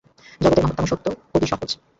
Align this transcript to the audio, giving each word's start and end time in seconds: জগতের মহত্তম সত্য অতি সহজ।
জগতের 0.41 0.63
মহত্তম 0.65 0.85
সত্য 0.87 1.05
অতি 1.35 1.47
সহজ। 1.47 1.69